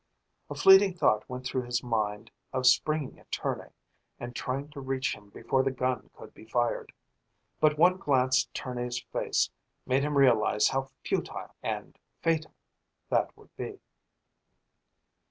[0.49, 3.69] A fleeting thought went through his mind of springing at Tournay
[4.19, 6.91] and trying to reach him before the gun could be fired.
[7.59, 9.51] But one glance at Tournay's face
[9.85, 12.55] made him realize how futile and fatal
[13.09, 13.79] that would be.